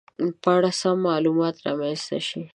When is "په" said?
0.41-0.49